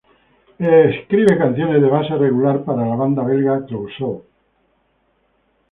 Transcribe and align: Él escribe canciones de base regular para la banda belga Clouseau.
Él 0.57 0.93
escribe 0.95 1.37
canciones 1.37 1.79
de 1.79 1.87
base 1.87 2.15
regular 2.15 2.63
para 2.65 2.83
la 2.89 2.95
banda 2.95 3.21
belga 3.21 3.63
Clouseau. 3.67 4.25